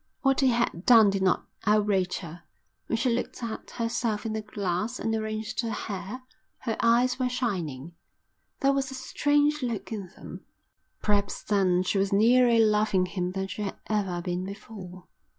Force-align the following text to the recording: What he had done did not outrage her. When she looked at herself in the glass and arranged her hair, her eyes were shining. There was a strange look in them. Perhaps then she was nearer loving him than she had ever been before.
What 0.21 0.39
he 0.39 0.47
had 0.47 0.87
done 0.87 1.11
did 1.11 1.21
not 1.21 1.45
outrage 1.67 2.17
her. 2.21 2.41
When 2.87 2.97
she 2.97 3.11
looked 3.11 3.43
at 3.43 3.69
herself 3.69 4.25
in 4.25 4.33
the 4.33 4.41
glass 4.41 4.99
and 4.99 5.13
arranged 5.13 5.61
her 5.61 5.69
hair, 5.69 6.23
her 6.61 6.75
eyes 6.79 7.19
were 7.19 7.29
shining. 7.29 7.93
There 8.61 8.73
was 8.73 8.89
a 8.89 8.95
strange 8.95 9.61
look 9.61 9.91
in 9.91 10.07
them. 10.15 10.43
Perhaps 11.03 11.43
then 11.43 11.83
she 11.83 11.99
was 11.99 12.11
nearer 12.11 12.57
loving 12.57 13.05
him 13.05 13.33
than 13.33 13.47
she 13.47 13.61
had 13.61 13.75
ever 13.87 14.23
been 14.23 14.43
before. 14.43 15.05